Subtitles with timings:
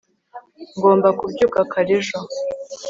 [0.77, 2.17] ngomba kubyuka kare ejo